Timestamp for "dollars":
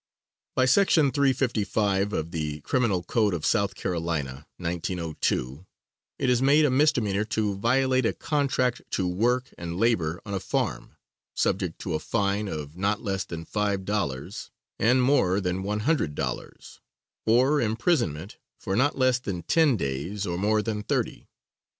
13.85-14.49, 16.15-16.79